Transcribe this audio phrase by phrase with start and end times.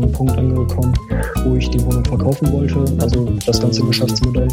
[0.00, 0.94] dem Punkt angekommen,
[1.44, 4.48] wo ich die Wohnung verkaufen wollte, also das ganze Geschäftsmodell.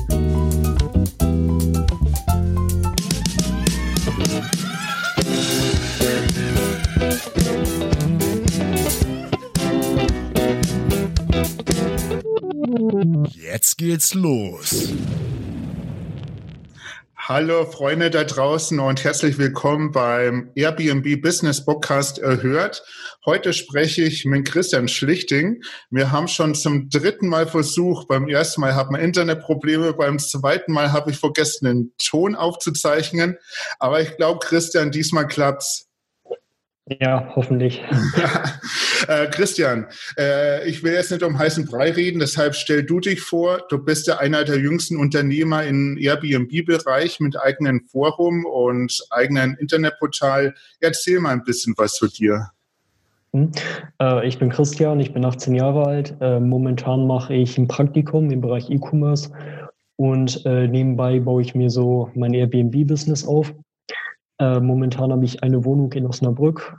[13.36, 14.94] Jetzt geht's los.
[17.34, 22.84] Hallo Freunde da draußen und herzlich willkommen beim Airbnb Business Podcast erhört.
[23.26, 25.62] Heute spreche ich mit Christian Schlichting.
[25.90, 28.10] Wir haben schon zum dritten Mal versucht.
[28.10, 33.38] Beim ersten Mal hatten wir Internetprobleme, beim zweiten Mal habe ich vergessen, den Ton aufzuzeichnen.
[33.80, 35.88] Aber ich glaube, Christian, diesmal klappt's.
[37.00, 37.82] Ja, hoffentlich.
[39.08, 39.88] äh, Christian,
[40.18, 43.62] äh, ich will jetzt nicht um heißen Brei reden, deshalb stell du dich vor.
[43.70, 50.54] Du bist ja einer der jüngsten Unternehmer im Airbnb-Bereich mit eigenem Forum und eigenem Internetportal.
[50.80, 52.50] Erzähl mal ein bisschen was zu dir.
[53.34, 53.52] Hm.
[54.02, 56.16] Äh, ich bin Christian, ich bin 18 Jahre alt.
[56.20, 59.32] Äh, momentan mache ich ein Praktikum im Bereich E-Commerce
[59.96, 63.54] und äh, nebenbei baue ich mir so mein Airbnb-Business auf.
[64.44, 66.76] Momentan habe ich eine Wohnung in Osnabrück.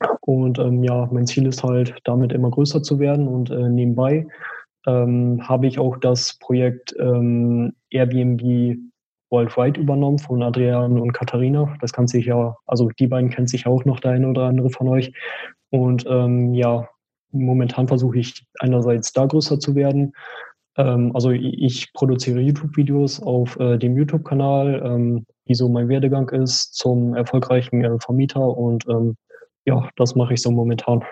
[0.00, 3.28] Ähm, und ähm, ja, mein Ziel ist halt, damit immer größer zu werden.
[3.28, 4.26] Und äh, nebenbei
[4.86, 8.78] ähm, habe ich auch das Projekt ähm, Airbnb
[9.30, 11.74] Worldwide übernommen von Adrian und Katharina.
[11.80, 14.70] Das kann sich ja, also die beiden kennt sich auch noch der eine oder andere
[14.70, 15.12] von euch.
[15.70, 16.88] Und ähm, ja,
[17.32, 20.12] momentan versuche ich einerseits da größer zu werden.
[20.76, 26.74] Ähm, also ich produziere YouTube-Videos auf äh, dem YouTube-Kanal, ähm, wie so mein Werdegang ist
[26.74, 29.16] zum erfolgreichen äh, Vermieter und ähm,
[29.66, 31.04] ja, das mache ich so momentan.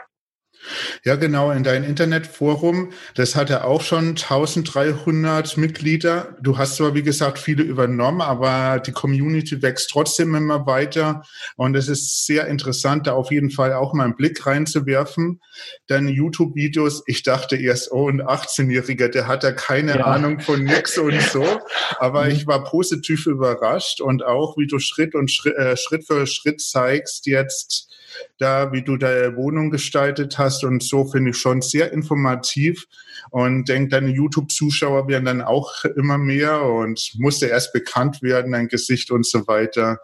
[1.05, 6.37] Ja, genau, in dein Internetforum, das hat ja auch schon 1300 Mitglieder.
[6.41, 11.23] Du hast zwar, wie gesagt, viele übernommen, aber die Community wächst trotzdem immer weiter.
[11.57, 15.41] Und es ist sehr interessant, da auf jeden Fall auch mal einen Blick reinzuwerfen.
[15.87, 20.05] Deine YouTube-Videos, ich dachte erst, oh, ein 18-Jähriger, der hat ja keine ja.
[20.05, 21.45] Ahnung von nix und so.
[21.99, 22.31] Aber mhm.
[22.31, 26.63] ich war positiv überrascht und auch, wie du Schritt und Schritt, äh, Schritt für Schritt
[26.63, 27.91] zeigst jetzt,
[28.39, 32.87] da, wie du deine Wohnung gestaltet hast und so finde ich schon sehr informativ
[33.31, 38.69] und denke, deine YouTube-Zuschauer werden dann auch immer mehr und musste erst bekannt werden, dein
[38.69, 39.99] Gesicht und so weiter.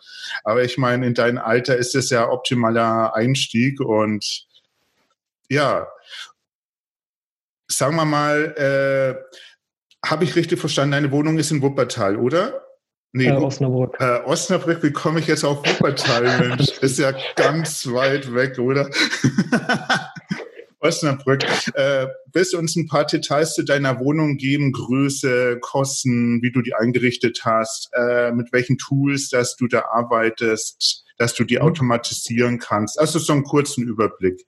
[0.44, 4.47] Aber ich meine, in deinem Alter ist es ja optimaler Einstieg und
[5.48, 5.88] ja,
[7.69, 12.65] sagen wir mal, äh, habe ich richtig verstanden, deine Wohnung ist in Wuppertal, oder?
[13.12, 13.97] Nee, äh, Osnabrück.
[13.98, 16.69] Äh, Osnabrück, wie komme ich jetzt auf Wuppertal, Mensch?
[16.81, 18.88] Ist ja ganz weit weg, oder?
[20.81, 21.44] Osnabrück.
[21.75, 24.72] Äh, willst du uns ein paar Details zu deiner Wohnung geben?
[24.72, 31.04] Größe, Kosten, wie du die eingerichtet hast, äh, mit welchen Tools, dass du da arbeitest,
[31.19, 31.62] dass du die mhm.
[31.62, 32.98] automatisieren kannst?
[32.98, 34.47] Also so einen kurzen Überblick.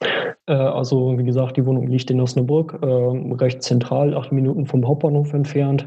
[0.00, 4.86] Äh, also wie gesagt, die Wohnung liegt in Osnabrück, äh, recht zentral, acht Minuten vom
[4.88, 5.86] Hauptbahnhof entfernt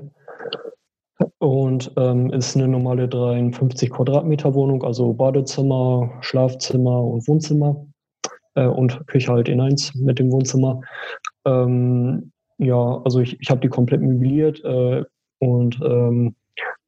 [1.39, 7.85] und ähm, ist eine normale 53 Quadratmeter Wohnung, also Badezimmer, Schlafzimmer und Wohnzimmer
[8.55, 10.81] äh, und Küche halt in eins mit dem Wohnzimmer.
[11.45, 15.03] Ähm, ja, also ich, ich habe die komplett möbliert äh,
[15.39, 16.35] und ähm,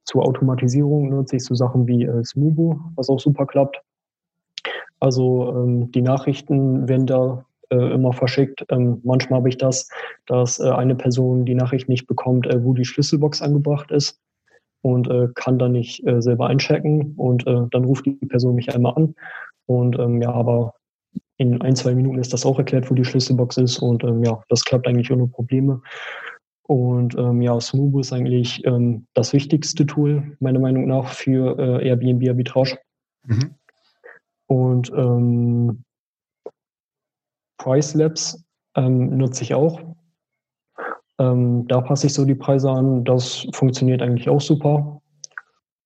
[0.03, 3.81] zur Automatisierung nutze ich so Sachen wie äh, Smubo, was auch super klappt.
[4.99, 8.65] Also ähm, die Nachrichten werden da äh, immer verschickt.
[8.69, 9.89] Ähm, manchmal habe ich das,
[10.27, 14.19] dass äh, eine Person die Nachricht nicht bekommt, äh, wo die Schlüsselbox angebracht ist
[14.81, 18.73] und äh, kann dann nicht äh, selber einchecken und äh, dann ruft die Person mich
[18.73, 19.15] einmal an
[19.65, 20.73] und ähm, ja, aber
[21.37, 24.41] in ein, zwei Minuten ist das auch erklärt, wo die Schlüsselbox ist und ähm, ja,
[24.49, 25.81] das klappt eigentlich ohne Probleme.
[26.67, 31.87] Und ähm, ja, Smoobo ist eigentlich ähm, das wichtigste Tool, meiner Meinung nach, für äh,
[31.87, 32.77] Airbnb Arbitrage.
[33.25, 33.55] Mhm.
[34.47, 35.83] Und ähm,
[37.61, 38.43] Price Labs
[38.75, 39.79] ähm, nutze ich auch.
[41.19, 43.03] Ähm, da passe ich so die Preise an.
[43.03, 44.99] Das funktioniert eigentlich auch super.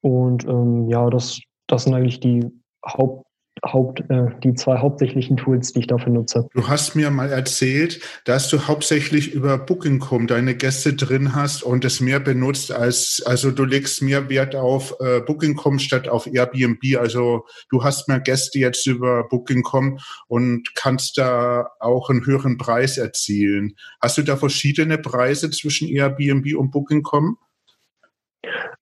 [0.02, 2.50] Und ähm, ja, das, das sind eigentlich die
[2.86, 3.26] Haupt,
[3.64, 6.48] Haupt, äh, die zwei hauptsächlichen Tools, die ich dafür nutze.
[6.54, 11.86] Du hast mir mal erzählt, dass du hauptsächlich über Booking.com deine Gäste drin hast und
[11.86, 16.82] es mehr benutzt als, also du legst mehr Wert auf äh, Booking.com statt auf Airbnb.
[17.00, 22.98] Also du hast mehr Gäste jetzt über Booking.com und kannst da auch einen höheren Preis
[22.98, 23.76] erzielen.
[24.02, 27.38] Hast du da verschiedene Preise zwischen Airbnb und Booking.com?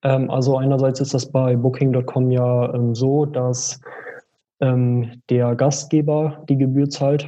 [0.04, 3.80] Ähm, also einerseits ist das bei Booking.com ja ähm, so, dass
[4.64, 7.28] ähm, der Gastgeber die Gebühr zahlt,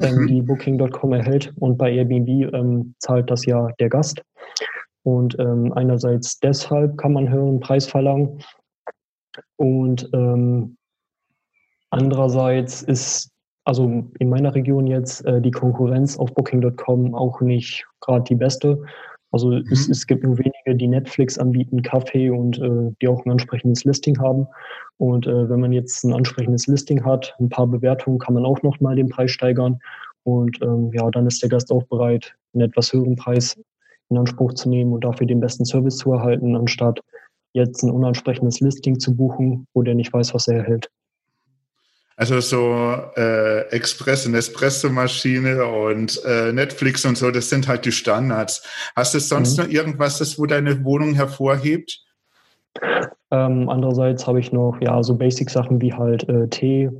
[0.00, 0.26] ähm, mhm.
[0.26, 4.22] die Booking.com erhält und bei Airbnb ähm, zahlt das ja der Gast.
[5.04, 8.38] Und ähm, einerseits deshalb kann man höheren Preis verlangen
[9.56, 10.76] und ähm,
[11.90, 13.30] andererseits ist
[13.64, 13.84] also
[14.18, 18.82] in meiner Region jetzt äh, die Konkurrenz auf Booking.com auch nicht gerade die beste.
[19.32, 19.64] Also mhm.
[19.70, 23.84] es, es, gibt nur wenige, die Netflix anbieten, Kaffee und äh, die auch ein entsprechendes
[23.84, 24.46] Listing haben.
[24.98, 28.62] Und äh, wenn man jetzt ein ansprechendes Listing hat, ein paar Bewertungen, kann man auch
[28.62, 29.80] nochmal den Preis steigern.
[30.24, 33.58] Und ähm, ja, dann ist der Gast auch bereit, einen etwas höheren Preis
[34.10, 37.00] in Anspruch zu nehmen und dafür den besten Service zu erhalten, anstatt
[37.54, 40.90] jetzt ein unansprechendes Listing zu buchen, wo der nicht weiß, was er erhält.
[42.16, 42.74] Also so
[43.16, 48.62] äh, Express- und Espresso-Maschine und äh, Netflix und so, das sind halt die Standards.
[48.94, 49.64] Hast du sonst mhm.
[49.64, 52.04] noch irgendwas, das wo deine Wohnung hervorhebt?
[53.30, 56.90] Ähm, andererseits habe ich noch ja so Basic-Sachen wie halt äh, Tee,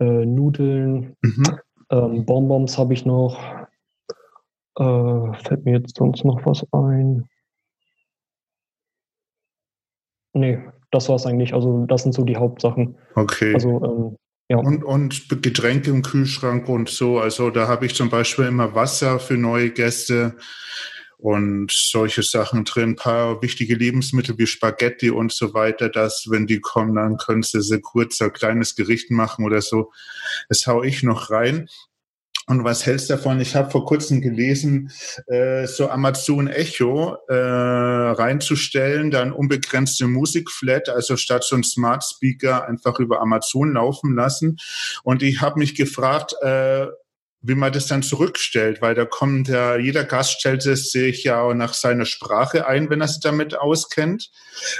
[0.00, 1.58] äh, Nudeln, mhm.
[1.90, 3.38] ähm, Bonbons habe ich noch.
[4.76, 7.28] Äh, fällt mir jetzt sonst noch was ein?
[10.34, 10.60] Nee,
[10.90, 11.54] das war es eigentlich.
[11.54, 12.96] Also das sind so die Hauptsachen.
[13.14, 13.54] Okay.
[13.54, 14.16] Also ähm,
[14.48, 14.56] ja.
[14.56, 17.18] Und, und Getränke im Kühlschrank und so.
[17.18, 20.36] Also da habe ich zum Beispiel immer Wasser für neue Gäste
[21.18, 22.90] und solche Sachen drin.
[22.90, 27.42] Ein paar wichtige Lebensmittel wie Spaghetti und so weiter, dass, wenn die kommen, dann können
[27.42, 29.92] sie so kurz ein kleines Gericht machen oder so.
[30.48, 31.68] Das hau ich noch rein.
[32.48, 33.40] Und was hältst du davon?
[33.40, 34.90] Ich habe vor kurzem gelesen,
[35.26, 42.66] äh, so Amazon Echo äh, reinzustellen, dann unbegrenzte Musikflat, also statt so ein Smart Speaker
[42.66, 44.56] einfach über Amazon laufen lassen.
[45.02, 46.86] Und ich habe mich gefragt, äh,
[47.40, 51.54] wie man das dann zurückstellt, weil da kommt ja, jeder Gast stellt es sich ja
[51.54, 54.30] nach seiner Sprache ein, wenn er sich damit auskennt.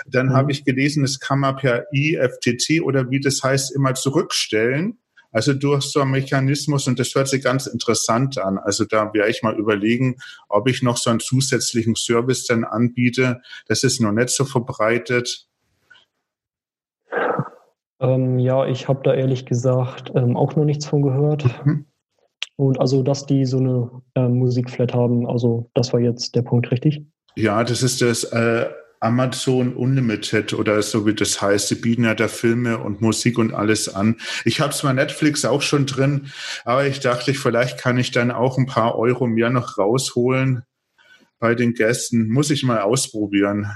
[0.06, 0.32] Dann mhm.
[0.32, 4.98] habe ich gelesen, das kann man per IFTT oder wie das heißt immer zurückstellen.
[5.30, 8.58] Also durch so einen Mechanismus, und das hört sich ganz interessant an.
[8.58, 10.16] Also da werde ich mal überlegen,
[10.48, 13.40] ob ich noch so einen zusätzlichen Service dann anbiete.
[13.66, 15.46] Das ist noch nicht so verbreitet.
[18.00, 21.44] Ähm, ja, ich habe da ehrlich gesagt ähm, auch noch nichts von gehört.
[21.64, 21.86] Mhm.
[22.56, 26.70] Und also, dass die so eine äh, Musikflat haben, also das war jetzt der Punkt,
[26.72, 27.04] richtig?
[27.36, 28.68] Ja, das ist das äh,
[29.00, 31.68] Amazon Unlimited oder so wie das heißt.
[31.68, 34.16] Sie bieten ja da Filme und Musik und alles an.
[34.44, 36.28] Ich habe zwar Netflix auch schon drin,
[36.64, 40.62] aber ich dachte, vielleicht kann ich dann auch ein paar Euro mehr noch rausholen
[41.38, 42.28] bei den Gästen.
[42.28, 43.70] Muss ich mal ausprobieren.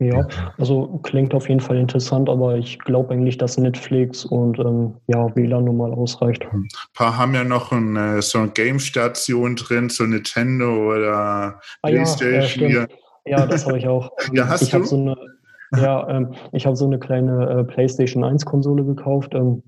[0.00, 0.26] Ja,
[0.58, 5.34] also klingt auf jeden Fall interessant, aber ich glaube eigentlich, dass Netflix und ähm, ja,
[5.36, 6.44] WLAN nun mal ausreicht.
[6.52, 12.70] Ein paar haben ja noch ein, so eine Game-Station drin, so Nintendo oder ah, Playstation.
[12.70, 12.86] Ja, ja,
[13.46, 14.10] das habe ich auch.
[14.32, 14.84] ja, hast ich du?
[14.84, 15.16] So eine,
[15.76, 19.34] ja, ähm, ich habe so eine kleine äh, PlayStation 1 Konsole gekauft.
[19.34, 19.62] Ähm,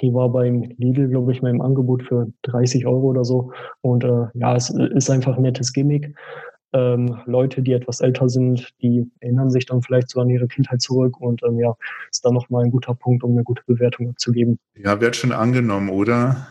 [0.00, 3.52] die war beim Lidl, glaube ich, mal im Angebot für 30 Euro oder so.
[3.80, 6.14] Und äh, ja, es ist einfach ein nettes Gimmick.
[6.74, 10.82] Ähm, Leute, die etwas älter sind, die erinnern sich dann vielleicht so an ihre Kindheit
[10.82, 11.74] zurück und ähm, ja,
[12.10, 14.58] ist dann nochmal ein guter Punkt, um eine gute Bewertung abzugeben.
[14.74, 16.48] Ja, wird schon angenommen, oder?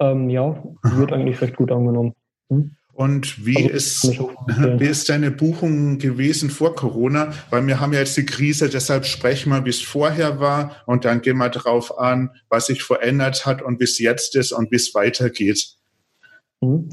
[0.00, 2.14] Ähm, ja, wird eigentlich recht gut angenommen.
[2.48, 2.74] Hm?
[2.94, 4.20] Und wie, also, ist,
[4.80, 7.32] wie ist deine Buchung gewesen vor Corona?
[7.50, 11.04] Weil wir haben ja jetzt die Krise, deshalb sprechen wir, wie es vorher war und
[11.04, 14.70] dann gehen wir darauf an, was sich verändert hat und wie es jetzt ist und
[14.70, 15.76] wie es weitergeht.
[16.60, 16.90] Mhm.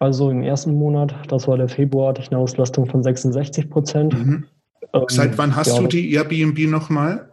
[0.00, 4.12] Also im ersten Monat, das war der Februar, hatte ich eine Auslastung von 66 Prozent.
[4.12, 4.44] Mhm.
[4.92, 7.32] Ähm, Seit wann hast ja, du die Airbnb nochmal?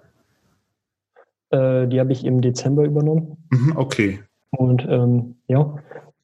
[1.50, 3.38] Äh, die habe ich im Dezember übernommen.
[3.50, 4.20] Mhm, okay.
[4.52, 5.76] Und ähm, ja,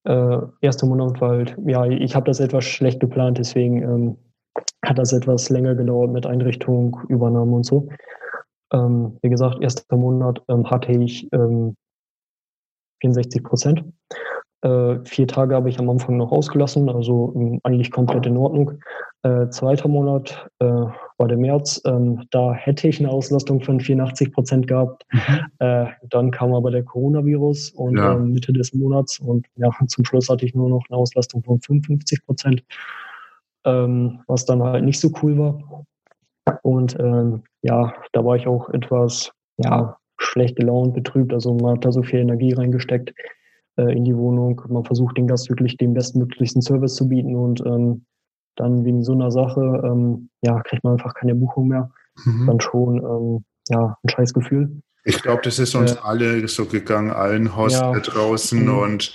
[0.08, 4.18] äh, erster Monat war halt, ja, ich habe das etwas schlecht geplant, deswegen ähm,
[4.84, 7.90] hat das etwas länger gedauert mit Einrichtung, Übernahme und so.
[8.72, 11.76] Ähm, wie gesagt, erster Monat ähm, hatte ich 64
[13.04, 13.84] ähm, Prozent.
[14.62, 18.74] Äh, vier Tage habe ich am Anfang noch ausgelassen, also ähm, eigentlich komplett in Ordnung.
[19.22, 21.80] Äh, zweiter Monat äh, war der März.
[21.86, 25.06] Ähm, da hätte ich eine Auslastung von 84 Prozent gehabt.
[25.12, 25.40] Mhm.
[25.60, 28.14] Äh, dann kam aber der Coronavirus und ja.
[28.14, 31.62] Ähm, Mitte des Monats und ja, zum Schluss hatte ich nur noch eine Auslastung von
[31.62, 32.64] 55 Prozent,
[33.64, 35.86] ähm, was dann halt nicht so cool war.
[36.64, 41.32] Und ähm, ja, da war ich auch etwas ja, schlecht gelaunt, betrübt.
[41.32, 43.14] Also man hat da so viel Energie reingesteckt
[43.78, 44.62] äh, in die Wohnung.
[44.68, 48.06] Man versucht den Gast wirklich den bestmöglichsten Service zu bieten und ähm,
[48.56, 51.92] dann wegen so einer Sache, ähm, ja, kriegt man einfach keine Buchung mehr.
[52.26, 52.48] Mhm.
[52.48, 54.82] Dann schon, ähm, ja, ein scheiß Gefühl.
[55.08, 57.98] Ich glaube, das ist uns äh, alle so gegangen, allen Hosts ja.
[57.98, 58.66] draußen.
[58.66, 58.78] Mhm.
[58.78, 59.14] Und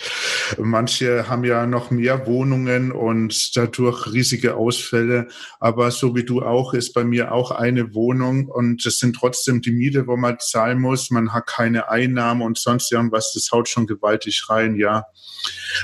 [0.58, 5.28] manche haben ja noch mehr Wohnungen und dadurch riesige Ausfälle.
[5.60, 9.60] Aber so wie du auch, ist bei mir auch eine Wohnung und es sind trotzdem
[9.60, 11.10] die Miete, wo man zahlen muss.
[11.10, 13.32] Man hat keine Einnahmen und sonst irgendwas.
[13.34, 15.04] Das haut schon gewaltig rein, ja.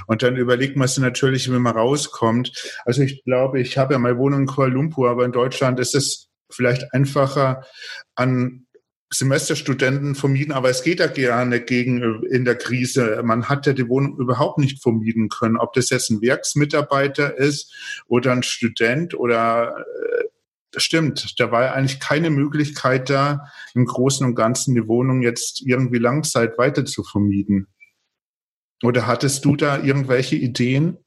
[0.06, 2.52] Und dann überlegt man sich natürlich, wenn man rauskommt.
[2.86, 5.94] Also ich glaube, ich habe ja meine Wohnung in Kuala Lumpur, aber in Deutschland ist
[5.94, 7.66] es vielleicht einfacher,
[8.14, 8.66] an
[9.10, 13.22] Semesterstudenten vermieden, aber es geht ja gerne gegen in der Krise.
[13.24, 17.74] Man hat ja die Wohnung überhaupt nicht vermieden können, ob das jetzt ein Werksmitarbeiter ist
[18.06, 20.24] oder ein Student oder äh,
[20.76, 25.62] stimmt, da war ja eigentlich keine Möglichkeit da, im Großen und Ganzen die Wohnung jetzt
[25.64, 27.66] irgendwie Langzeit weiter zu vermieden.
[28.82, 30.98] Oder hattest du da irgendwelche Ideen?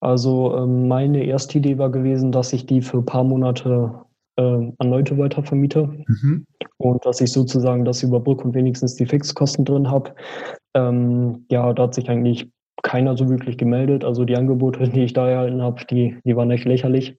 [0.00, 4.03] Also ähm, meine erste Idee war gewesen, dass ich die für ein paar Monate äh,
[4.42, 6.46] an Leute weiter vermiete mhm.
[6.78, 10.14] und dass ich sozusagen das überbrücke und wenigstens die Fixkosten drin habe.
[10.74, 12.50] Ähm, ja, da hat sich eigentlich
[12.82, 14.04] keiner so wirklich gemeldet.
[14.04, 17.16] Also die Angebote, die ich da erhalten habe, die, die waren echt lächerlich.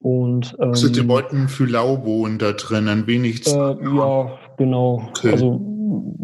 [0.00, 3.46] Und, ähm, also die wollten für Lau wohnen da drin, ein wenig.
[3.46, 5.02] Äh, ja, genau.
[5.10, 5.32] Okay.
[5.32, 5.60] Also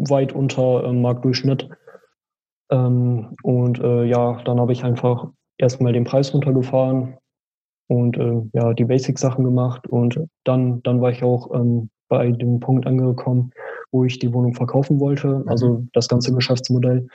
[0.09, 1.69] weit unter äh, Marktdurchschnitt.
[2.71, 5.27] Ähm, und äh, ja, dann habe ich einfach
[5.57, 7.17] erstmal den Preis runtergefahren
[7.91, 9.85] und äh, ja, die Basic-Sachen gemacht.
[9.85, 13.51] Und dann, dann war ich auch ähm, bei dem Punkt angekommen,
[13.91, 15.89] wo ich die Wohnung verkaufen wollte, also mhm.
[15.91, 17.07] das ganze Geschäftsmodell.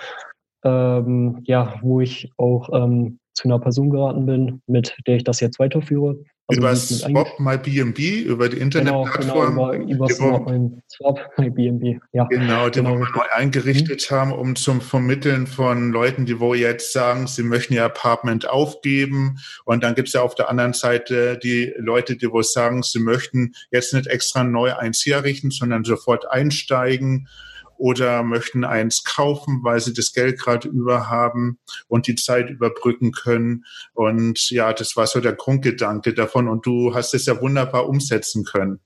[0.65, 5.41] Ähm, ja, wo ich auch ähm, zu einer Person geraten bin, mit der ich das
[5.41, 6.19] jetzt weiterführe.
[6.49, 9.57] Also über Swap My BNB, über die Internetplattform.
[9.57, 12.25] Genau, genau, über, über Swap My BNB, ja.
[12.27, 12.99] Genau, die genau.
[12.99, 14.15] wir neu eingerichtet mhm.
[14.15, 19.39] haben, um zum Vermitteln von Leuten, die wo jetzt sagen, sie möchten ihr Apartment aufgeben.
[19.65, 23.01] Und dann gibt es ja auf der anderen Seite die Leute, die wo sagen, sie
[23.01, 27.29] möchten jetzt nicht extra neu eins herrichten, sondern sofort einsteigen
[27.79, 33.13] oder möchten eins kaufen, weil sie das Geld gerade über haben und die Zeit überbrücken
[33.13, 33.65] können.
[33.93, 36.49] Und ja, das war so der Grundgedanke davon.
[36.49, 38.81] Und du hast es ja wunderbar umsetzen können.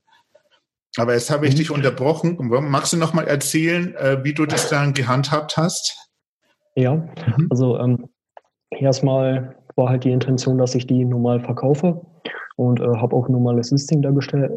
[0.97, 1.57] Aber jetzt habe ich mhm.
[1.57, 2.37] dich unterbrochen.
[2.39, 6.09] Magst du noch mal erzählen, äh, wie du das dann gehandhabt hast?
[6.75, 7.47] Ja, mhm.
[7.49, 8.09] also ähm,
[8.71, 12.01] erstmal war halt die Intention, dass ich die normal verkaufe
[12.57, 14.09] und äh, habe auch ein normales Listing da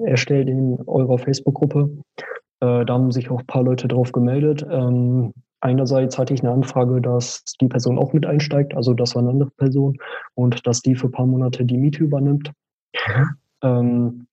[0.06, 1.90] erstellt in eurer Facebook-Gruppe.
[2.60, 4.66] Äh, da haben sich auch ein paar Leute drauf gemeldet.
[4.70, 9.22] Ähm, einerseits hatte ich eine Anfrage, dass die Person auch mit einsteigt, also das war
[9.22, 9.96] eine andere Person,
[10.34, 12.52] und dass die für ein paar Monate die Miete übernimmt.
[13.06, 13.30] Mhm.
[13.62, 14.26] Ähm,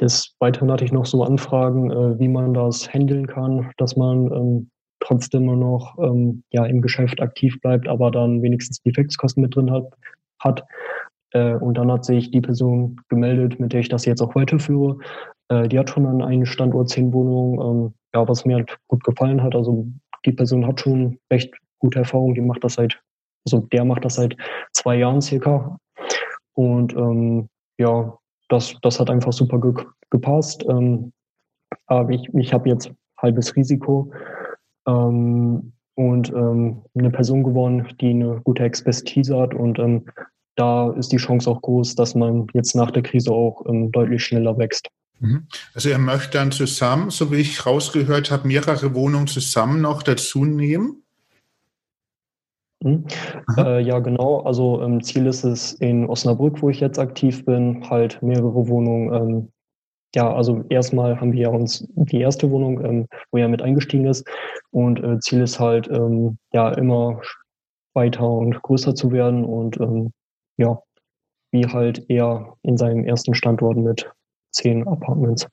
[0.00, 4.32] des Weiteren hatte ich noch so Anfragen, äh, wie man das handeln kann, dass man
[4.32, 9.42] ähm, trotzdem immer noch ähm, ja, im Geschäft aktiv bleibt, aber dann wenigstens die Fixkosten
[9.42, 9.84] mit drin hat.
[10.38, 10.64] hat.
[11.32, 14.98] Äh, und dann hat sich die Person gemeldet, mit der ich das jetzt auch weiterführe.
[15.50, 19.04] Äh, die hat schon an einem Standort zehn Wohnungen, ähm, ja, was mir halt gut
[19.04, 19.54] gefallen hat.
[19.54, 19.86] Also
[20.24, 23.00] die Person hat schon recht gute Erfahrung, die macht das seit,
[23.44, 24.36] also der macht das seit
[24.72, 25.78] zwei Jahren circa.
[26.54, 28.16] Und ähm, ja,
[28.48, 29.74] das, das hat einfach super ge
[30.10, 30.64] gepasst.
[30.68, 31.12] Ähm,
[31.86, 34.12] aber ich, ich habe jetzt halbes Risiko
[34.86, 40.06] ähm, und ähm, eine Person gewonnen, die eine gute Expertise hat und ähm,
[40.56, 44.24] da ist die Chance auch groß, dass man jetzt nach der Krise auch ähm, deutlich
[44.24, 44.90] schneller wächst.
[45.20, 45.46] Mhm.
[45.74, 50.44] Also er möchte dann zusammen, so wie ich rausgehört habe, mehrere Wohnungen zusammen noch dazu
[50.44, 51.02] nehmen?
[52.82, 53.04] Mhm.
[53.58, 54.40] Äh, ja, genau.
[54.40, 59.12] Also ähm, Ziel ist es in Osnabrück, wo ich jetzt aktiv bin, halt mehrere Wohnungen.
[59.12, 59.52] Ähm,
[60.14, 64.06] ja, also erstmal haben wir ja uns die erste Wohnung, ähm, wo er mit eingestiegen
[64.06, 64.26] ist.
[64.70, 67.20] Und äh, Ziel ist halt, ähm, ja, immer
[67.94, 70.12] weiter und größer zu werden und ähm,
[70.56, 70.80] ja,
[71.52, 74.10] wie halt er in seinem ersten Standort mit
[74.50, 75.46] zehn Apartments.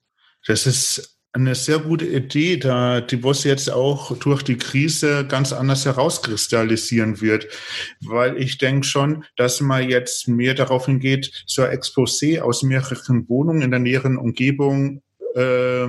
[0.45, 5.53] Das ist eine sehr gute Idee, da die Boss jetzt auch durch die Krise ganz
[5.53, 7.47] anders herauskristallisieren wird,
[8.01, 13.29] weil ich denke schon, dass man jetzt mehr darauf hingeht, so ein Exposé aus mehreren
[13.29, 15.03] Wohnungen in der näheren Umgebung
[15.35, 15.87] äh,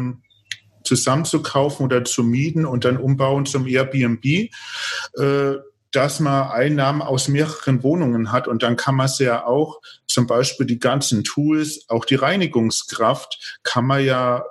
[0.85, 4.25] zusammenzukaufen oder zu mieten und dann umbauen zum Airbnb.
[4.25, 5.55] Äh,
[5.93, 10.27] dass man Einnahmen aus mehreren Wohnungen hat und dann kann man es ja auch, zum
[10.27, 14.45] Beispiel die ganzen Tools, auch die Reinigungskraft, kann man ja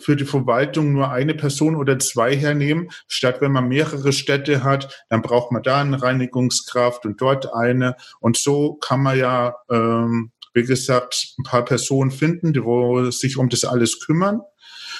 [0.00, 5.04] für die Verwaltung nur eine Person oder zwei hernehmen, statt wenn man mehrere Städte hat,
[5.08, 7.96] dann braucht man da eine Reinigungskraft und dort eine.
[8.18, 13.48] Und so kann man ja, ähm, wie gesagt, ein paar Personen finden, die sich um
[13.48, 14.40] das alles kümmern.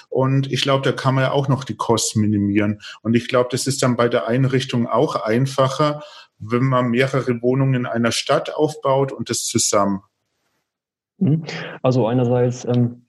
[0.09, 2.81] Und ich glaube, da kann man ja auch noch die Kosten minimieren.
[3.03, 6.03] Und ich glaube, das ist dann bei der Einrichtung auch einfacher,
[6.39, 10.03] wenn man mehrere Wohnungen in einer Stadt aufbaut und das zusammen.
[11.19, 11.45] Mhm.
[11.83, 13.03] Also einerseits ähm,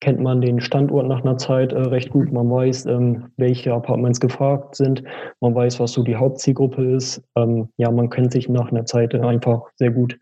[0.00, 2.32] kennt man den Standort nach einer Zeit äh, recht gut.
[2.32, 5.02] Man weiß, ähm, welche Apartments gefragt sind.
[5.40, 7.22] Man weiß, was so die Hauptzielgruppe ist.
[7.36, 10.18] Ähm, ja, man kennt sich nach einer Zeit einfach sehr gut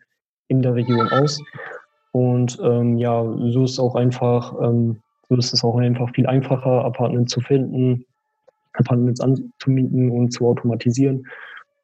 [0.47, 1.41] in der Region aus.
[2.11, 6.85] Und ähm, ja, so ist auch einfach ähm, so ist es auch einfach viel einfacher,
[6.85, 8.05] Apartments zu finden,
[8.73, 11.27] Apartments anzumieten und zu automatisieren.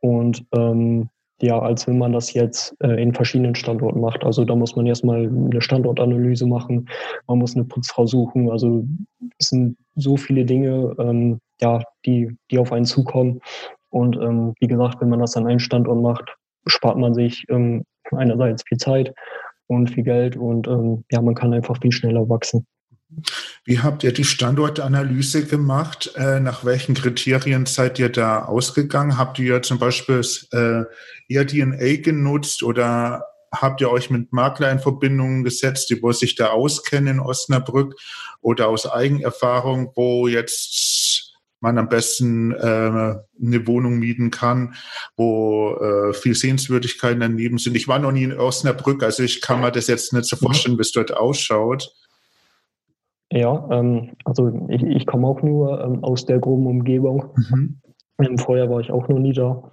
[0.01, 1.10] Und ähm,
[1.41, 4.24] ja, als wenn man das jetzt äh, in verschiedenen Standorten macht.
[4.24, 6.88] Also da muss man erstmal eine Standortanalyse machen,
[7.27, 8.50] man muss eine Putzfrau suchen.
[8.51, 8.86] Also
[9.39, 13.39] es sind so viele Dinge, ähm, ja, die, die auf einen zukommen.
[13.89, 16.36] Und ähm, wie gesagt, wenn man das an einen Standort macht,
[16.67, 19.13] spart man sich ähm, einerseits viel Zeit
[19.67, 22.65] und viel Geld und ähm, ja, man kann einfach viel schneller wachsen.
[23.65, 26.12] Wie habt ihr die Standortanalyse gemacht?
[26.15, 29.18] Äh, nach welchen Kriterien seid ihr da ausgegangen?
[29.18, 35.44] Habt ihr zum Beispiel äh, DNA genutzt oder habt ihr euch mit Makler in Verbindung
[35.44, 37.96] gesetzt, die wo sich da auskennen in Osnabrück
[38.41, 44.74] oder aus Eigenerfahrung, wo jetzt man am besten äh, eine Wohnung mieten kann,
[45.15, 47.75] wo äh, viel Sehenswürdigkeiten daneben sind.
[47.75, 50.46] Ich war noch nie in Osnabrück, also ich kann mir das jetzt nicht so mhm.
[50.46, 51.94] vorstellen, wie es dort ausschaut.
[53.32, 57.26] Ja, ähm, also ich, ich komme auch nur ähm, aus der groben Umgebung.
[57.36, 57.82] Mhm.
[58.20, 59.72] Ähm, vorher war ich auch noch nie da.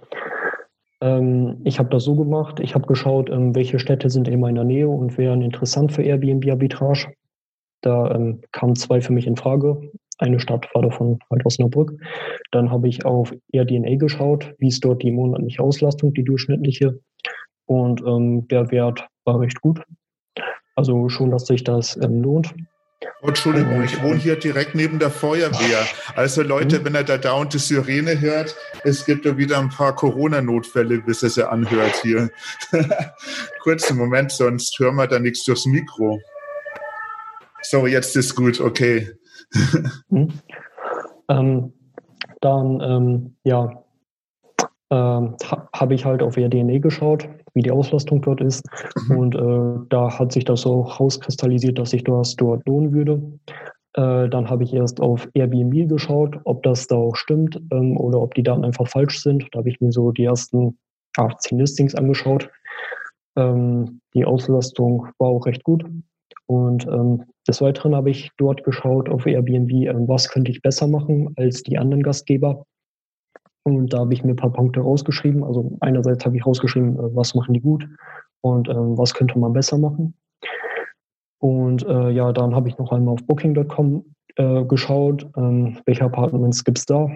[1.01, 4.63] Ähm, ich habe das so gemacht, ich habe geschaut, ähm, welche Städte sind in meiner
[4.63, 7.13] Nähe und wären interessant für Airbnb-Arbitrage.
[7.81, 9.91] Da ähm, kamen zwei für mich in Frage.
[10.17, 11.93] Eine Stadt war davon halt Osnabrück.
[12.51, 16.99] Dann habe ich auf AirDNA geschaut, wie ist dort die monatliche Auslastung, die durchschnittliche.
[17.65, 18.01] Und
[18.51, 19.81] der Wert war recht gut.
[20.75, 22.53] Also schon, dass sich das lohnt.
[23.21, 25.85] Entschuldigung, ich wohne hier direkt neben der Feuerwehr.
[26.15, 29.95] Also Leute, wenn ihr da dauernd die Sirene hört, es gibt ja wieder ein paar
[29.95, 32.29] Corona-Notfälle, bis es ja anhört hier.
[33.63, 36.19] Kurzen Moment, sonst hören wir da nichts durchs Mikro.
[37.61, 39.11] So, jetzt ist gut, okay.
[40.09, 40.33] mhm.
[41.29, 41.73] ähm,
[42.41, 43.83] dann, ähm, ja,
[44.91, 45.35] ähm,
[45.73, 48.65] habe ich halt auf RDNA geschaut, wie die Auslastung dort ist.
[49.07, 49.17] Mhm.
[49.17, 53.21] Und äh, da hat sich das so rauskristallisiert, dass ich das dort lohnen würde.
[53.93, 58.21] Äh, dann habe ich erst auf Airbnb geschaut, ob das da auch stimmt ähm, oder
[58.21, 59.47] ob die Daten einfach falsch sind.
[59.51, 60.77] Da habe ich mir so die ersten
[61.17, 62.49] 18 Listings angeschaut.
[63.35, 65.85] Ähm, die Auslastung war auch recht gut.
[66.45, 70.87] Und ähm, des Weiteren habe ich dort geschaut auf Airbnb, ähm, was könnte ich besser
[70.87, 72.65] machen als die anderen Gastgeber.
[73.63, 75.43] Und da habe ich mir ein paar Punkte rausgeschrieben.
[75.43, 77.87] Also einerseits habe ich rausgeschrieben, äh, was machen die gut
[78.41, 80.13] und ähm, was könnte man besser machen.
[81.39, 86.63] Und äh, ja, dann habe ich noch einmal auf Booking.com äh, geschaut, ähm, welche Apartments
[86.63, 87.09] gibt es da.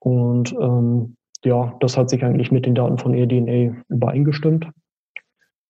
[0.00, 4.68] Und ähm, ja, das hat sich eigentlich mit den Daten von AirDNA übereingestimmt.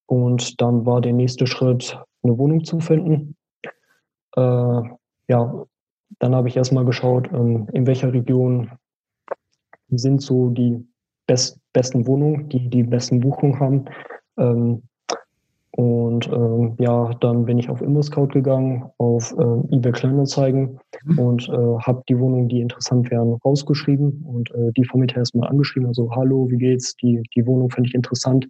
[0.07, 3.37] Und dann war der nächste Schritt, eine Wohnung zu finden.
[4.37, 4.83] Äh,
[5.29, 5.65] ja,
[6.19, 8.71] dann habe ich erstmal geschaut, ähm, in welcher Region
[9.99, 10.87] sind so die
[11.27, 13.85] best, besten Wohnungen, die die besten Buchungen haben.
[14.39, 14.83] Ähm,
[15.77, 21.19] und ähm, ja, dann bin ich auf ImmoScout gegangen, auf äh, eBay Kleinanzeigen mhm.
[21.19, 25.89] und äh, habe die Wohnungen, die interessant wären, rausgeschrieben und äh, die Vermieter erstmal angeschrieben.
[25.89, 26.95] Also, hallo, wie geht's?
[26.97, 28.47] Die, die Wohnung finde ich interessant.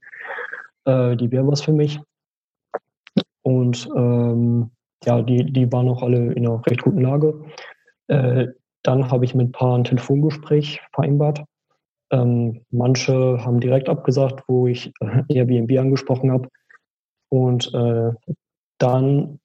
[0.84, 1.98] Äh, die wäre was für mich.
[3.40, 4.70] Und ähm,
[5.04, 7.40] ja, die, die waren auch alle in einer recht guten Lage.
[8.84, 11.42] Dann habe ich mit ein paar ein Telefongespräch vereinbart.
[12.12, 16.48] Ähm, manche haben direkt abgesagt, wo ich äh, Airbnb angesprochen habe.
[17.30, 18.12] Und äh,
[18.78, 19.40] dann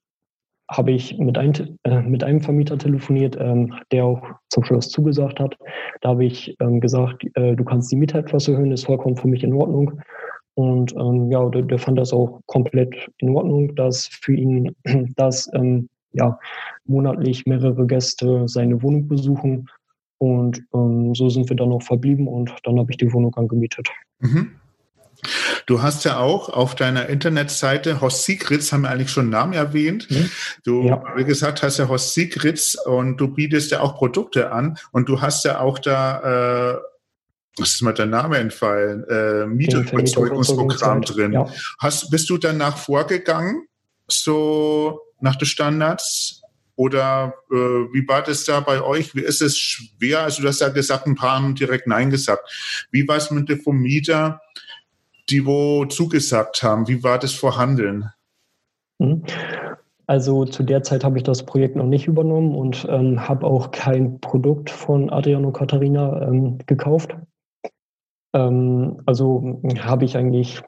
[0.69, 5.39] habe ich mit, ein, äh, mit, einem Vermieter telefoniert, ähm, der auch zum Schluss zugesagt
[5.39, 5.57] hat.
[6.01, 9.27] Da habe ich ähm, gesagt, äh, du kannst die Miete etwas erhöhen, ist vollkommen für
[9.27, 9.99] mich in Ordnung.
[10.53, 14.75] Und ähm, ja, der, der, fand das auch komplett in Ordnung, dass für ihn
[15.15, 16.39] das ähm, ja,
[16.85, 19.69] monatlich mehrere Gäste seine Wohnung besuchen.
[20.17, 23.87] Und ähm, so sind wir dann auch verblieben und dann habe ich die Wohnung angemietet.
[24.19, 24.59] Mhm.
[25.65, 29.53] Du hast ja auch auf deiner Internetseite Horst Sigritz, haben wir eigentlich schon einen Namen
[29.53, 30.09] erwähnt.
[30.09, 30.29] Mhm.
[30.63, 31.03] Du, ja.
[31.15, 35.21] wie gesagt, hast ja Horst Sigritz und du bietest ja auch Produkte an und du
[35.21, 36.79] hast ja auch da, äh,
[37.57, 41.33] was ist mal der Name entfallen, äh, Mieterüberzeugungsprogramm drin.
[41.33, 41.47] Ja.
[41.79, 43.65] Hast, bist du danach vorgegangen,
[44.11, 46.41] so nach den Standards?
[46.75, 49.13] Oder äh, wie war das da bei euch?
[49.13, 50.21] Wie ist es schwer?
[50.21, 52.87] Also du hast ja gesagt, ein paar haben direkt Nein gesagt.
[52.91, 54.39] Wie war es mit den Vermieter,
[55.29, 56.87] die wo zugesagt haben?
[56.87, 58.09] Wie war das Vorhandeln?
[58.99, 59.23] Mhm.
[60.07, 63.71] Also zu der Zeit habe ich das Projekt noch nicht übernommen und ähm, habe auch
[63.71, 67.15] kein Produkt von Adriano Katharina ähm, gekauft.
[68.33, 70.61] Ähm, also habe ich eigentlich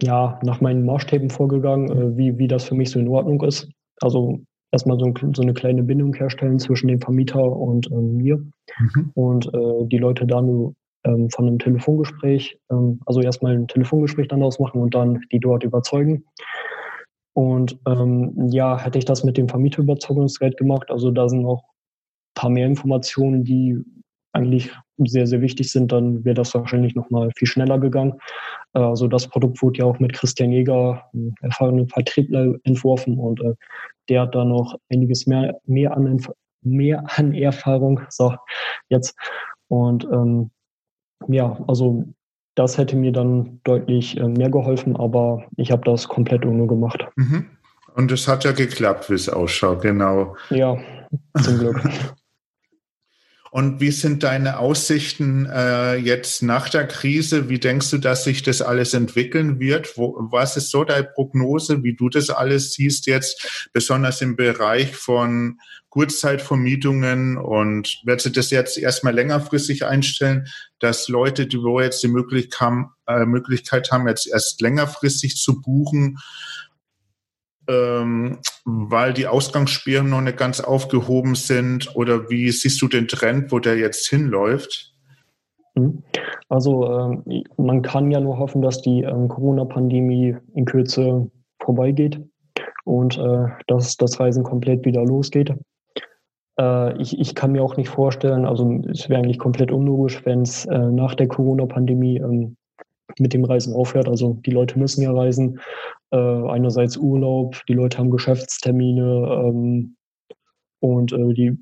[0.00, 3.68] ja, nach meinen Maßstäben vorgegangen, äh, wie, wie das für mich so in Ordnung ist.
[4.00, 4.40] Also
[4.72, 8.36] erstmal so, ein, so eine kleine Bindung herstellen zwischen dem Vermieter und ähm, mir.
[8.36, 9.10] Mhm.
[9.14, 10.74] Und äh, die Leute dann
[11.04, 15.64] ähm, von einem Telefongespräch, ähm, also erstmal ein Telefongespräch dann ausmachen und dann die dort
[15.64, 16.24] überzeugen.
[17.32, 22.34] Und ähm, ja, hätte ich das mit dem Vermieterüberzeugungsgerät gemacht, also da sind noch ein
[22.34, 23.82] paar mehr Informationen, die
[24.32, 28.14] eigentlich sehr, sehr wichtig sind, dann wäre das wahrscheinlich nochmal viel schneller gegangen.
[28.74, 33.40] Äh, also das Produkt wurde ja auch mit Christian Jäger, einem erfahrenen Vertriebler, entworfen und
[33.40, 33.54] äh,
[34.08, 36.20] der hat da noch einiges mehr, mehr an,
[36.62, 38.34] mehr an Erfahrung, so
[38.88, 39.16] jetzt.
[39.68, 40.50] Und ähm,
[41.28, 42.04] ja, also
[42.56, 47.06] das hätte mir dann deutlich äh, mehr geholfen, aber ich habe das komplett ohne gemacht.
[47.16, 47.46] Mhm.
[47.94, 50.36] Und es hat ja geklappt, wie es ausschaut, genau.
[50.50, 50.78] Ja,
[51.42, 51.82] zum Glück.
[53.50, 57.48] Und wie sind deine Aussichten äh, jetzt nach der Krise?
[57.48, 59.96] Wie denkst du, dass sich das alles entwickeln wird?
[59.98, 64.94] Wo, was ist so deine Prognose, wie du das alles siehst jetzt, besonders im Bereich
[64.94, 65.58] von
[65.88, 67.38] Kurzzeitvermietungen?
[67.38, 70.46] Und wird sich das jetzt erstmal längerfristig einstellen,
[70.78, 75.60] dass Leute, die wo jetzt die Möglichkeit haben, äh, Möglichkeit haben, jetzt erst längerfristig zu
[75.60, 76.18] buchen,
[77.70, 81.94] ähm, weil die Ausgangssperren noch nicht ganz aufgehoben sind?
[81.94, 84.94] Oder wie siehst du den Trend, wo der jetzt hinläuft?
[85.74, 86.02] Mhm.
[86.48, 91.30] Also ähm, man kann ja nur hoffen, dass die ähm, Corona-Pandemie in Kürze
[91.62, 92.20] vorbeigeht
[92.84, 95.54] und äh, dass das Reisen komplett wieder losgeht.
[96.58, 100.42] Äh, ich, ich kann mir auch nicht vorstellen, also es wäre eigentlich komplett unlogisch, wenn
[100.42, 102.56] es äh, nach der Corona-Pandemie ähm,
[103.18, 104.08] mit dem Reisen aufhört.
[104.08, 105.60] Also die Leute müssen ja reisen.
[106.10, 109.96] Äh, einerseits Urlaub, die Leute haben Geschäftstermine ähm,
[110.80, 111.56] und äh, die,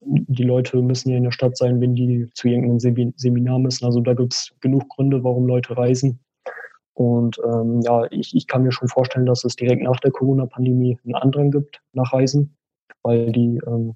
[0.00, 3.84] die Leute müssen ja in der Stadt sein, wenn die zu irgendeinem Seminar müssen.
[3.84, 6.20] Also da gibt es genug Gründe, warum Leute reisen.
[6.94, 10.98] Und ähm, ja, ich, ich kann mir schon vorstellen, dass es direkt nach der Corona-Pandemie
[11.04, 12.56] einen anderen gibt nach Reisen,
[13.02, 13.94] weil die ähm,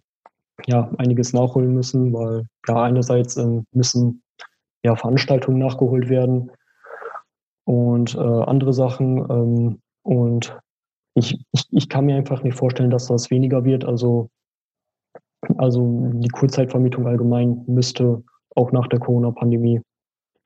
[0.66, 4.22] ja einiges nachholen müssen, weil ja einerseits ähm, müssen
[4.82, 6.50] ja Veranstaltungen nachgeholt werden,
[7.68, 9.18] und äh, andere Sachen.
[9.28, 10.56] Ähm, und
[11.14, 13.84] ich, ich, ich kann mir einfach nicht vorstellen, dass das weniger wird.
[13.84, 14.30] Also,
[15.58, 18.24] also die Kurzzeitvermietung allgemein müsste
[18.56, 19.82] auch nach der Corona-Pandemie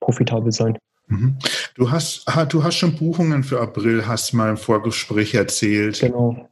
[0.00, 0.76] profitabel sein.
[1.06, 1.36] Mhm.
[1.76, 6.00] Du hast, du hast schon Buchungen für April, hast mal im Vorgespräch erzählt.
[6.00, 6.48] Genau.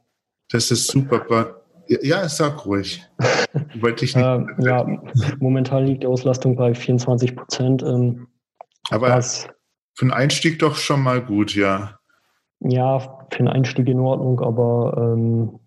[0.51, 1.63] Das ist super.
[2.01, 3.03] Ja, sag ruhig.
[3.81, 4.87] Wollte ich nicht äh, ja,
[5.39, 7.83] momentan liegt die Auslastung bei 24 Prozent.
[7.83, 8.27] Ähm,
[8.89, 9.49] Aber was,
[9.93, 11.99] für einen Einstieg doch schon mal gut, ja.
[12.59, 12.99] Ja,
[13.31, 15.59] für einen Einstieg in Ordnung, aber ähm,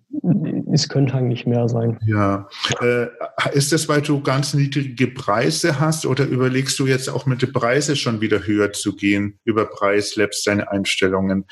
[0.73, 1.99] es könnte eigentlich mehr sein.
[2.07, 2.49] Ja.
[2.81, 3.07] Äh,
[3.53, 7.53] ist das, weil du ganz niedrige Preise hast oder überlegst du jetzt auch mit den
[7.53, 9.39] Preisen schon wieder höher zu gehen?
[9.45, 11.47] Über Preislabs deine Einstellungen?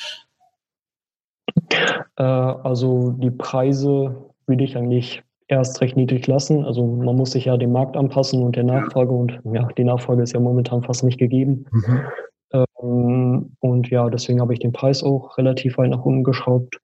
[2.17, 6.65] Äh, also die Preise würde ich eigentlich erst recht niedrig lassen.
[6.65, 10.23] Also man muss sich ja dem Markt anpassen und der Nachfrage und ja, die Nachfrage
[10.23, 11.67] ist ja momentan fast nicht gegeben.
[11.71, 12.01] Mhm.
[12.53, 16.79] Ähm, und ja, deswegen habe ich den Preis auch relativ weit nach unten geschraubt.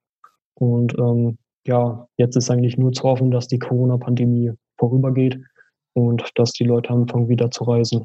[0.55, 5.39] Und ähm, ja, jetzt ist eigentlich nur zu hoffen, dass die Corona-Pandemie vorübergeht
[5.93, 8.05] und dass die Leute anfangen wieder zu reisen.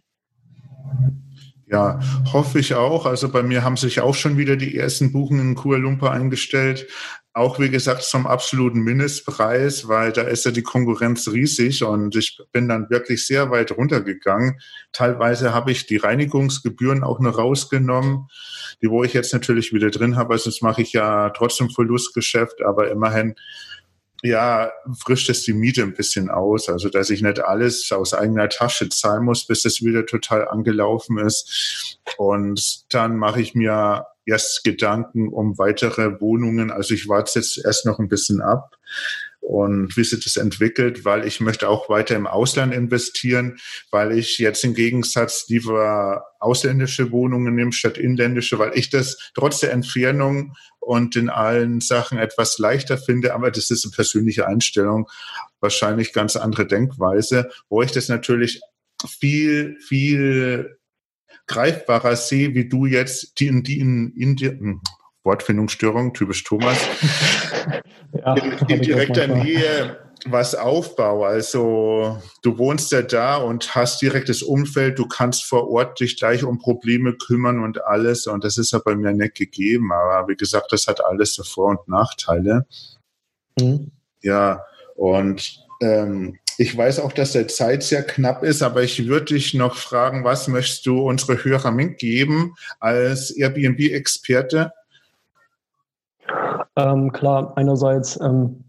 [1.65, 1.99] Ja,
[2.31, 3.05] hoffe ich auch.
[3.05, 6.87] Also bei mir haben sich auch schon wieder die ersten Buchungen in Kuala Lumpur eingestellt.
[7.35, 12.39] Auch wie gesagt zum absoluten Mindestpreis, weil da ist ja die Konkurrenz riesig und ich
[12.51, 14.59] bin dann wirklich sehr weit runtergegangen.
[14.91, 18.27] Teilweise habe ich die Reinigungsgebühren auch noch rausgenommen,
[18.83, 20.33] die wo ich jetzt natürlich wieder drin habe.
[20.33, 23.33] Also das mache ich ja trotzdem Verlustgeschäft, aber immerhin
[24.23, 24.71] ja,
[25.03, 26.69] frischt es die Miete ein bisschen aus.
[26.69, 31.17] Also, dass ich nicht alles aus eigener Tasche zahlen muss, bis es wieder total angelaufen
[31.17, 31.99] ist.
[32.17, 36.71] Und dann mache ich mir erst Gedanken um weitere Wohnungen.
[36.71, 38.77] Also ich warte jetzt erst noch ein bisschen ab
[39.43, 43.59] und wie sich das entwickelt, weil ich möchte auch weiter im Ausland investieren,
[43.91, 49.59] weil ich jetzt im Gegensatz lieber ausländische Wohnungen nehme statt inländische, weil ich das trotz
[49.59, 55.09] der Entfernung und in allen Sachen etwas leichter finde, aber das ist eine persönliche Einstellung,
[55.59, 58.61] wahrscheinlich ganz andere Denkweise, wo ich das natürlich
[59.05, 60.77] viel, viel
[61.47, 64.81] greifbarer sehe, wie du jetzt die in die in, in die, hm,
[65.23, 66.77] Wortfindungsstörung, typisch Thomas,
[68.13, 71.27] ja, in, in direkter Nähe was aufbaue.
[71.27, 76.43] Also du wohnst ja da und hast direktes Umfeld, du kannst vor Ort dich gleich
[76.43, 78.27] um Probleme kümmern und alles.
[78.27, 79.91] Und das ist ja bei mir nicht gegeben.
[79.91, 82.65] Aber wie gesagt, das hat alles so Vor- und Nachteile.
[83.59, 83.91] Mhm.
[84.21, 84.63] Ja,
[84.95, 89.53] und ähm, ich weiß auch, dass der Zeit sehr knapp ist, aber ich würde dich
[89.53, 94.71] noch fragen, was möchtest du unsere Hörer mitgeben als Airbnb-Experte?
[96.75, 98.63] Ähm, klar, einerseits ähm,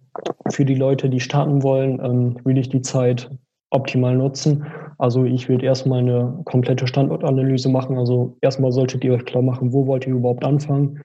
[0.51, 3.31] für die Leute, die starten wollen, ähm, will ich die Zeit
[3.71, 4.67] optimal nutzen.
[4.99, 7.99] Also ich würde erstmal eine komplette Standortanalyse machen.
[7.99, 11.03] Also erstmal solltet ihr euch klar machen, wo wollt ihr überhaupt anfangen?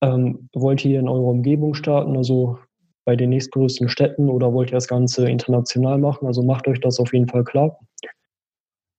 [0.00, 2.16] Ähm, wollt ihr in eurer Umgebung starten?
[2.16, 2.58] Also
[3.04, 6.26] bei den nächstgrößten Städten oder wollt ihr das Ganze international machen?
[6.26, 7.78] Also macht euch das auf jeden Fall klar.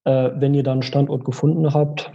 [0.05, 2.11] Äh, wenn ihr dann einen Standort gefunden habt,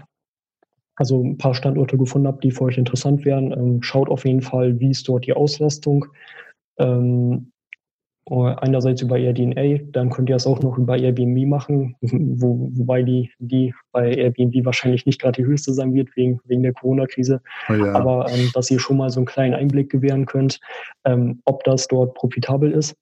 [0.94, 4.42] also ein paar Standorte gefunden habt, die für euch interessant wären, ähm, schaut auf jeden
[4.42, 6.06] Fall, wie ist dort die Auslastung.
[6.78, 7.52] Ähm,
[8.30, 13.30] einerseits über Airbnb, dann könnt ihr es auch noch über Airbnb machen, wo, wobei die,
[13.38, 17.40] die bei Airbnb wahrscheinlich nicht gerade die höchste sein wird wegen, wegen der Corona-Krise.
[17.68, 17.92] Oh ja.
[17.92, 20.60] Aber ähm, dass ihr schon mal so einen kleinen Einblick gewähren könnt,
[21.04, 22.96] ähm, ob das dort profitabel ist.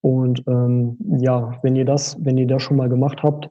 [0.00, 3.48] Und ähm, ja, wenn ihr das, wenn ihr das schon mal gemacht habt,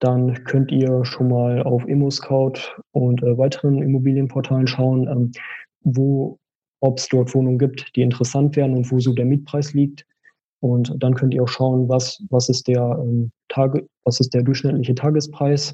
[0.00, 5.32] dann könnt ihr schon mal auf ImmoScout und äh, weiteren Immobilienportalen schauen, ähm,
[5.82, 6.38] wo
[6.80, 10.06] ob es dort Wohnungen gibt, die interessant wären und wo so der Mietpreis liegt.
[10.60, 14.42] Und dann könnt ihr auch schauen, was, was, ist, der, ähm, Tage, was ist der
[14.42, 15.72] durchschnittliche Tagespreis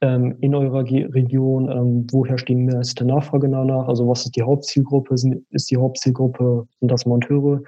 [0.00, 4.42] ähm, in eurer Ge Region, ähm, woher stehen meiste Nachfrage danach, also was ist die
[4.42, 7.60] Hauptzielgruppe, sind, ist die Hauptzielgruppe, sind das Monteure,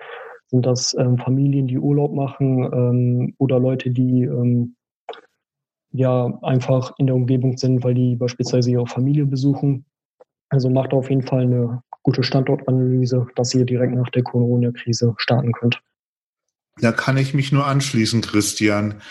[0.49, 4.77] sind das ähm, Familien, die Urlaub machen ähm, oder Leute, die ähm,
[5.93, 9.85] ja einfach in der Umgebung sind, weil die beispielsweise ihre Familie besuchen.
[10.51, 15.53] Also macht auf jeden Fall eine gute Standortanalyse, dass ihr direkt nach der Corona-Krise starten
[15.53, 15.81] könnt.
[16.81, 19.03] Da kann ich mich nur anschließen, Christian.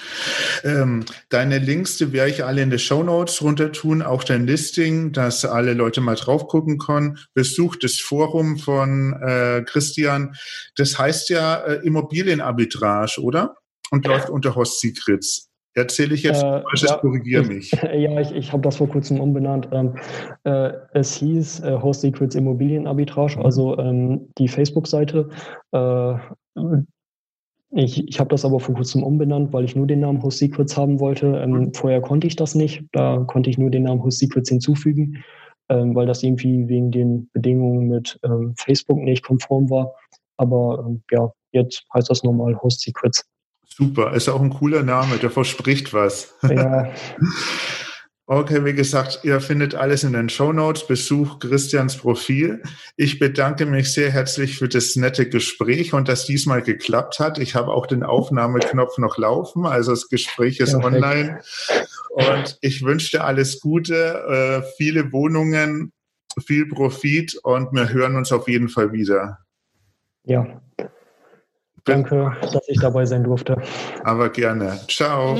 [0.63, 4.47] Ähm, deine Links, die werde ich alle in die Show Notes runter tun, auch dein
[4.47, 7.19] Listing, dass alle Leute mal drauf gucken können.
[7.33, 10.35] Besucht das Forum von äh, Christian.
[10.77, 13.55] Das heißt ja äh, Immobilienarbitrage, oder?
[13.91, 15.48] Und läuft unter Host Secrets.
[15.79, 17.71] Erzähle ich jetzt, äh, ja, korrigiere mich.
[17.93, 19.69] Ja, ich, ich habe das vor kurzem umbenannt.
[19.71, 19.95] Ähm,
[20.43, 23.45] äh, es hieß äh, Host Secrets Immobilienarbitrage, mhm.
[23.45, 25.29] also ähm, die Facebook-Seite.
[25.71, 26.15] Äh,
[27.71, 30.75] ich ich habe das aber vor kurzem umbenannt, weil ich nur den Namen Host Secrets
[30.75, 31.27] haben wollte.
[31.27, 31.73] Ähm, mhm.
[31.73, 32.83] Vorher konnte ich das nicht.
[32.91, 35.23] Da konnte ich nur den Namen Host Secrets hinzufügen,
[35.69, 39.93] ähm, weil das irgendwie wegen den Bedingungen mit ähm, Facebook nicht konform war.
[40.37, 43.25] Aber ähm, ja, jetzt heißt das normal Host Secrets.
[43.79, 46.35] Super, ist auch ein cooler Name, der verspricht was.
[46.43, 46.91] Ja.
[48.31, 50.85] Okay, wie gesagt, ihr findet alles in den Show Notes.
[50.85, 52.61] Besucht Christians Profil.
[52.95, 57.39] Ich bedanke mich sehr herzlich für das nette Gespräch und dass diesmal geklappt hat.
[57.39, 60.93] Ich habe auch den Aufnahmeknopf noch laufen, also das Gespräch ist Perfekt.
[60.93, 61.41] online.
[62.11, 65.91] Und ich wünsche dir alles Gute, äh, viele Wohnungen,
[66.45, 69.39] viel Profit und wir hören uns auf jeden Fall wieder.
[70.23, 70.61] Ja,
[71.85, 73.57] Danke, dass ich dabei sein durfte.
[74.03, 74.79] Aber gerne.
[74.87, 75.35] Ciao.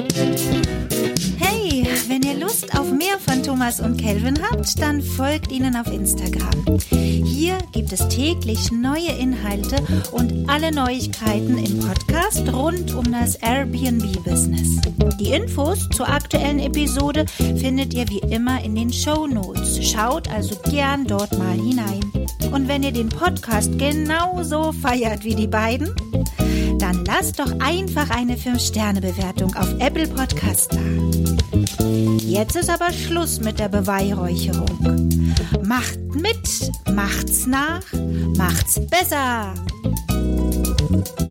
[1.37, 5.87] Hey, wenn ihr Lust auf mehr von Thomas und Kelvin habt, dann folgt ihnen auf
[5.87, 6.79] Instagram.
[6.89, 9.77] Hier gibt es täglich neue Inhalte
[10.11, 14.81] und alle Neuigkeiten im Podcast rund um das Airbnb-Business.
[15.19, 17.25] Die Infos zur aktuellen Episode
[17.57, 19.83] findet ihr wie immer in den Show Notes.
[19.87, 22.18] Schaut also gern dort mal hinein.
[22.51, 25.93] Und wenn ihr den Podcast genauso feiert wie die beiden,
[26.79, 30.79] dann lasst doch einfach eine 5-Sterne-Bewertung auf Apple Podcast da.
[32.17, 35.09] Jetzt ist aber Schluss mit der Beweihräucherung.
[35.63, 37.83] Macht mit, macht's nach,
[38.37, 39.53] macht's besser.